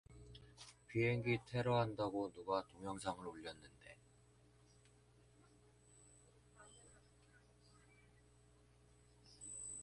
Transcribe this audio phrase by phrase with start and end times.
[0.87, 3.69] 비행기 테러한다고 누가 동영상을 올렸는데